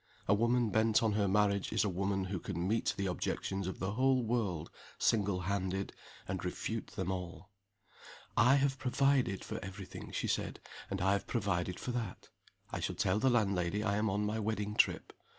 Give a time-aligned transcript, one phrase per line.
[0.27, 3.77] A woman bent on her marriage is a woman who can meet the objections of
[3.77, 5.93] the whole world, single handed,
[6.27, 7.51] and refute them all.
[8.35, 10.59] "I have provided for every thing," she said,
[10.89, 12.29] "and I have provided for that.
[12.71, 15.13] I shall tell the landlady I am on my wedding trip.